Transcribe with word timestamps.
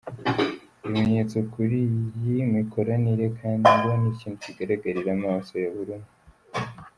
Ibimenyetso 0.85 1.37
kuri 1.53 1.77
iyi 2.25 2.37
mikoranire 2.53 3.25
kandi 3.39 3.67
ngo 3.75 3.87
ni 4.01 4.07
ikintu 4.13 4.37
kigaragarira 4.43 5.09
amaso 5.17 5.53
ya 5.63 5.69
buri 5.75 5.91
umwe. 5.97 6.09